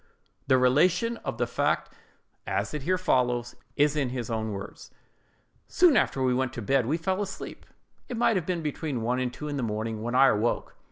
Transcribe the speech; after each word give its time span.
The 0.47 0.57
relation 0.57 1.17
of 1.17 1.37
the 1.37 1.45
fact, 1.45 1.93
as 2.47 2.73
it 2.73 2.81
here 2.81 2.97
follows, 2.97 3.55
is 3.75 3.95
in 3.95 4.09
his 4.09 4.31
own 4.31 4.51
words:— 4.51 4.89
"Soon 5.67 5.95
after 5.95 6.23
we 6.23 6.33
went 6.33 6.53
to 6.53 6.61
bed, 6.63 6.87
we 6.87 6.97
fell 6.97 7.21
asleep: 7.21 7.67
it 8.09 8.17
might 8.17 8.35
have 8.35 8.47
been 8.47 8.63
between 8.63 9.03
one 9.03 9.19
and 9.19 9.31
two 9.31 9.47
in 9.47 9.57
the 9.57 9.61
morning 9.61 10.01
when 10.01 10.15
I 10.15 10.29
awoke. 10.29 10.75